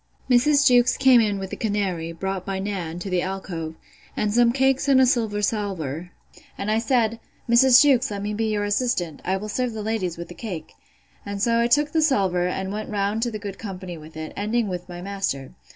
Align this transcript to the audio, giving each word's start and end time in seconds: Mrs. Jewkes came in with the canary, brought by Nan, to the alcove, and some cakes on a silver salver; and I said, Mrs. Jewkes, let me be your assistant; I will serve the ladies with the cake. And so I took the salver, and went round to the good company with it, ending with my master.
Mrs. 0.27 0.65
Jewkes 0.65 0.97
came 0.97 1.21
in 1.21 1.37
with 1.37 1.51
the 1.51 1.55
canary, 1.55 2.11
brought 2.11 2.43
by 2.43 2.57
Nan, 2.57 2.97
to 2.97 3.09
the 3.11 3.21
alcove, 3.21 3.75
and 4.17 4.33
some 4.33 4.51
cakes 4.51 4.89
on 4.89 4.99
a 4.99 5.05
silver 5.05 5.43
salver; 5.43 6.09
and 6.57 6.71
I 6.71 6.79
said, 6.79 7.19
Mrs. 7.47 7.83
Jewkes, 7.83 8.09
let 8.09 8.23
me 8.23 8.33
be 8.33 8.45
your 8.51 8.63
assistant; 8.63 9.21
I 9.23 9.37
will 9.37 9.47
serve 9.47 9.73
the 9.73 9.83
ladies 9.83 10.17
with 10.17 10.29
the 10.29 10.33
cake. 10.33 10.71
And 11.23 11.39
so 11.39 11.59
I 11.59 11.67
took 11.67 11.91
the 11.91 12.01
salver, 12.01 12.47
and 12.47 12.73
went 12.73 12.89
round 12.89 13.21
to 13.21 13.29
the 13.29 13.37
good 13.37 13.59
company 13.59 13.95
with 13.95 14.17
it, 14.17 14.33
ending 14.35 14.67
with 14.69 14.89
my 14.89 15.03
master. 15.03 15.51